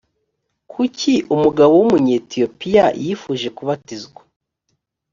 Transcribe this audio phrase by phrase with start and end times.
[0.71, 4.21] kuki umugabo w’umunyetiyopiya yifuje kubatizwa?